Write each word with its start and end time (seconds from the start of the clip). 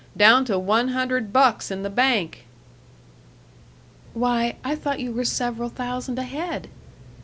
Down 0.17 0.45
to 0.45 0.57
one 0.57 0.87
hundred 0.87 1.31
bucks 1.31 1.69
in 1.69 1.83
the 1.83 1.89
bank." 1.91 2.47
"Why, 4.15 4.55
I 4.63 4.73
thought 4.73 4.99
you 4.99 5.11
were 5.11 5.23
several 5.25 5.69
thousand 5.69 6.17
ahead!" 6.17 6.69